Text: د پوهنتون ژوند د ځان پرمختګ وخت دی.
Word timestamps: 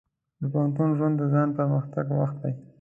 د 0.39 0.41
پوهنتون 0.53 0.89
ژوند 0.97 1.15
د 1.17 1.23
ځان 1.33 1.49
پرمختګ 1.57 2.05
وخت 2.19 2.37
دی. 2.41 2.53